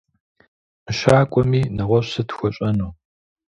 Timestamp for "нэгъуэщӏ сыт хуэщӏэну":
1.75-2.91